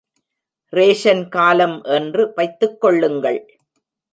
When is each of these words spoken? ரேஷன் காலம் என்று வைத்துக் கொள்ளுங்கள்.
ரேஷன் 0.73 1.21
காலம் 1.29 1.77
என்று 1.97 2.33
வைத்துக் 2.35 2.81
கொள்ளுங்கள். 2.81 3.41